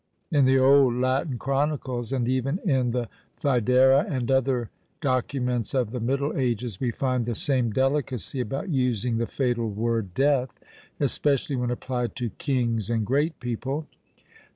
In 0.31 0.45
the 0.45 0.57
old 0.57 0.95
Latin 0.95 1.37
chronicles, 1.37 2.11
and 2.11 2.27
even 2.27 2.57
in 2.67 2.89
the 2.89 3.07
Foedera 3.35 4.03
and 4.09 4.31
other 4.31 4.71
documents 4.99 5.75
of 5.75 5.91
the 5.91 5.99
middle 5.99 6.35
ages, 6.35 6.79
we 6.79 6.89
find 6.89 7.25
the 7.25 7.35
same 7.35 7.69
delicacy 7.69 8.39
about 8.39 8.69
using 8.69 9.17
the 9.19 9.27
fatal 9.27 9.69
word 9.69 10.15
Death, 10.15 10.59
especially 10.99 11.55
when 11.55 11.69
applied 11.69 12.15
to 12.15 12.31
kings 12.31 12.89
and 12.89 13.05
great 13.05 13.39
people. 13.39 13.85